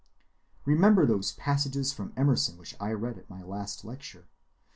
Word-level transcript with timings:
Remember 0.65 1.05
those 1.05 1.33
passages 1.33 1.93
from 1.93 2.11
Emerson 2.17 2.57
which 2.57 2.75
I 2.79 2.91
read 2.93 3.19
at 3.19 3.29
my 3.29 3.43
last 3.43 3.85
lecture. 3.85 4.25